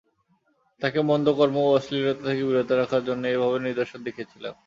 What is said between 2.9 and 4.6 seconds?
জন্যে এভাবে নিদর্শন দেখিয়েছিলাম।